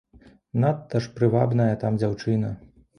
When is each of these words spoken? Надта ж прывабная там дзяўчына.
Надта 0.63 1.03
ж 1.07 1.13
прывабная 1.21 1.71
там 1.87 2.03
дзяўчына. 2.05 2.55